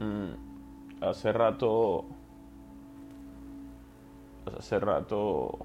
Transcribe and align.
Mm, 0.00 1.02
hace 1.02 1.32
rato. 1.32 2.04
Hace 4.58 4.78
rato. 4.78 5.58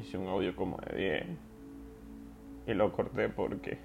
Hice 0.00 0.18
un 0.18 0.28
audio 0.28 0.54
como 0.54 0.78
de 0.78 0.96
10. 0.96 1.38
Y 2.68 2.74
lo 2.74 2.92
corté 2.92 3.28
porque. 3.28 3.78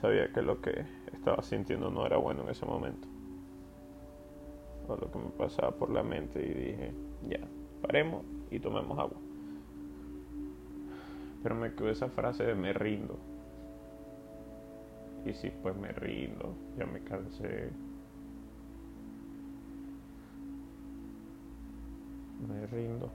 Sabía 0.00 0.32
que 0.32 0.42
lo 0.42 0.60
que 0.60 0.84
estaba 1.12 1.42
sintiendo 1.42 1.90
no 1.90 2.04
era 2.04 2.16
bueno 2.16 2.42
en 2.42 2.50
ese 2.50 2.66
momento. 2.66 3.06
O 4.88 4.96
lo 4.96 5.10
que 5.10 5.18
me 5.18 5.30
pasaba 5.30 5.70
por 5.70 5.90
la 5.90 6.02
mente 6.02 6.44
y 6.44 6.52
dije, 6.52 6.92
ya, 7.28 7.38
paremos 7.80 8.24
y 8.50 8.58
tomemos 8.58 8.98
agua. 8.98 9.16
Pero 11.42 11.54
me 11.54 11.74
quedó 11.74 11.90
esa 11.90 12.08
frase 12.08 12.44
de 12.44 12.54
me 12.54 12.72
rindo. 12.72 13.18
Y 15.24 15.32
sí, 15.34 15.52
pues 15.62 15.76
me 15.76 15.88
rindo, 15.92 16.54
ya 16.76 16.86
me 16.86 17.00
cansé. 17.00 17.70
Me 22.48 22.66
rindo. 22.66 23.10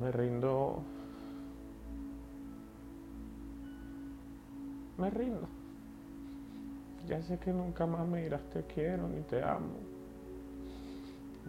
Me 0.00 0.12
rindo. 0.12 0.82
Me 4.98 5.10
rindo. 5.10 5.48
Ya 7.08 7.22
sé 7.22 7.38
que 7.38 7.52
nunca 7.52 7.86
más 7.86 8.06
me 8.06 8.22
dirás 8.22 8.42
te 8.50 8.62
quiero 8.64 9.08
ni 9.08 9.22
te 9.22 9.42
amo. 9.42 9.78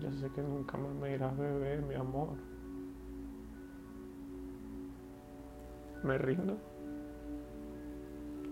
Ya 0.01 0.11
sé 0.13 0.29
que 0.33 0.41
nunca 0.41 0.77
más 0.77 0.93
me 0.95 1.09
dirás 1.09 1.37
bebé, 1.37 1.81
mi 1.81 1.95
amor. 1.95 2.50
Me 6.03 6.17
rindo. 6.17 6.57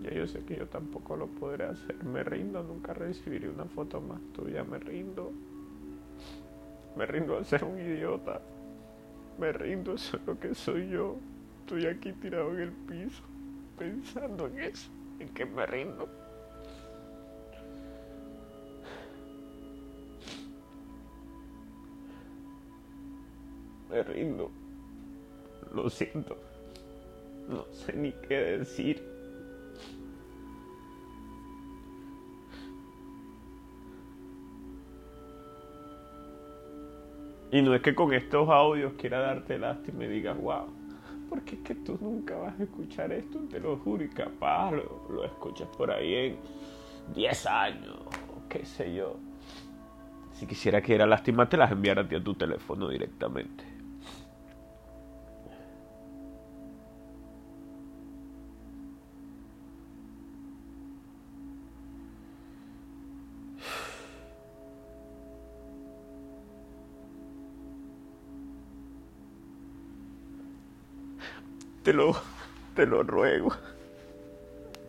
Ya 0.02 0.10
yo 0.12 0.26
sé 0.26 0.44
que 0.44 0.56
yo 0.56 0.66
tampoco 0.66 1.16
lo 1.16 1.26
podré 1.26 1.64
hacer. 1.64 2.02
Me 2.04 2.22
rindo, 2.22 2.62
nunca 2.62 2.94
recibiré 2.94 3.48
una 3.48 3.64
foto 3.66 4.00
más 4.00 4.20
tuya. 4.32 4.64
Me 4.64 4.78
rindo. 4.78 5.32
Me 6.96 7.06
rindo 7.06 7.36
a 7.38 7.44
ser 7.44 7.64
un 7.64 7.78
idiota. 7.78 8.40
Me 9.38 9.52
rindo, 9.52 9.94
eso 9.94 10.16
es 10.16 10.26
lo 10.26 10.38
que 10.38 10.54
soy 10.54 10.88
yo. 10.90 11.16
Estoy 11.60 11.86
aquí 11.86 12.12
tirado 12.12 12.52
en 12.54 12.60
el 12.60 12.72
piso, 12.72 13.22
pensando 13.78 14.46
en 14.46 14.58
eso, 14.60 14.90
en 15.18 15.28
que 15.28 15.46
me 15.46 15.64
rindo. 15.66 16.08
Me 23.88 24.02
rindo. 24.02 24.50
Lo 25.72 25.88
siento. 25.88 26.49
No 27.50 27.64
sé 27.72 27.92
ni 27.94 28.12
qué 28.12 28.58
decir. 28.58 29.02
Y 37.52 37.62
no 37.62 37.74
es 37.74 37.82
que 37.82 37.96
con 37.96 38.14
estos 38.14 38.48
audios 38.48 38.92
quiera 38.96 39.18
darte 39.18 39.58
lástima 39.58 40.04
y 40.04 40.08
digas, 40.08 40.40
wow, 40.40 40.66
porque 41.28 41.56
es 41.56 41.60
que 41.62 41.74
tú 41.74 41.98
nunca 42.00 42.36
vas 42.36 42.58
a 42.60 42.62
escuchar 42.62 43.10
esto, 43.10 43.40
te 43.50 43.58
lo 43.58 43.76
juro, 43.78 44.04
y 44.04 44.08
capaz 44.08 44.70
lo, 44.70 45.08
lo 45.10 45.24
escuchas 45.24 45.68
por 45.76 45.90
ahí 45.90 46.14
en 46.14 46.36
10 47.12 47.46
años, 47.46 47.96
qué 48.48 48.64
sé 48.64 48.94
yo. 48.94 49.16
Si 50.34 50.46
quisiera 50.46 50.80
que 50.80 50.94
era 50.94 51.06
lástima, 51.06 51.48
te 51.48 51.56
las 51.56 51.72
enviara 51.72 52.02
a 52.02 52.08
ti 52.08 52.14
a 52.14 52.22
tu 52.22 52.34
teléfono 52.34 52.88
directamente. 52.88 53.79
Te 71.82 71.94
lo, 71.94 72.12
te 72.76 72.86
lo 72.86 73.02
ruego, 73.02 73.52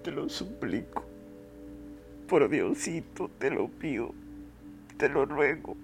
te 0.04 0.12
lo 0.12 0.28
suplico. 0.28 1.06
Por 2.28 2.50
Diosito, 2.50 3.30
te 3.40 3.50
lo 3.50 3.70
pido, 3.70 4.14
te 4.98 5.08
lo 5.08 5.26
ruego. 5.26 5.78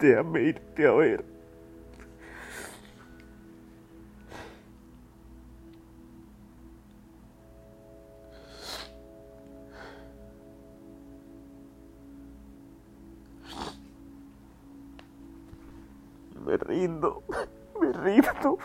Déjame 0.00 0.42
irte 0.42 0.86
a 0.86 0.92
ver. 0.92 1.33
Me 16.54 16.58
rindo, 16.58 17.20
me 17.80 17.92
rindo. 17.92 18.58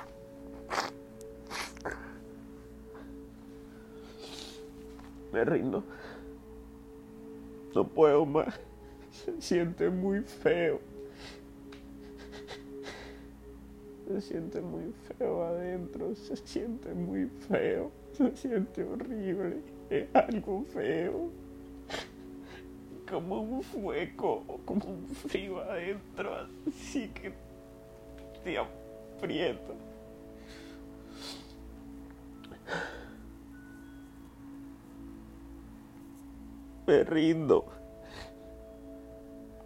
Me 5.34 5.44
rindo. 5.44 5.84
No 7.74 7.88
puedo 7.88 8.28
más. 8.28 8.60
Se 9.10 9.42
siente 9.42 9.90
muy 9.90 10.22
feo. 10.22 10.80
Se 14.08 14.22
siente 14.22 14.62
muy 14.62 14.94
feo 15.18 15.46
adentro. 15.46 16.14
Se 16.14 16.38
siente 16.38 16.94
muy 16.94 17.26
feo. 17.48 17.92
Se 18.12 18.38
siente 18.38 18.84
horrible. 18.84 19.64
Es 19.90 20.08
algo 20.14 20.64
feo. 20.66 21.32
Como 23.10 23.42
un 23.42 23.64
fuego, 23.64 24.44
como 24.64 24.86
un 24.86 25.08
frío 25.08 25.60
adentro. 25.62 26.36
Así 26.68 27.08
que 27.08 27.49
te 28.50 28.58
aprieta. 28.58 29.74
Me 36.88 37.04
rindo. 37.04 37.66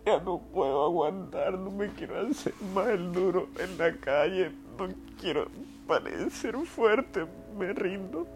Ya 0.06 0.20
no 0.20 0.40
puedo 0.40 0.84
aguantar, 0.84 1.58
no 1.58 1.72
me 1.72 1.88
quiero 1.94 2.20
hacer 2.28 2.54
más 2.74 2.90
el 2.90 3.14
duro 3.14 3.48
en 3.58 3.78
la 3.78 3.96
calle, 3.96 4.52
no 4.78 4.90
quiero 5.22 5.48
parecer 5.88 6.58
fuerte, 6.66 7.26
me 7.58 7.72
rindo. 7.72 8.28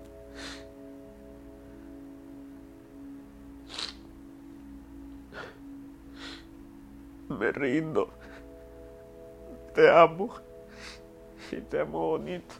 Me 7.27 7.51
rindo. 7.51 8.16
Te 9.77 9.87
amo. 9.91 10.33
Y 11.51 11.61
te 11.61 11.81
amo 11.81 11.99
bonito. 11.99 12.55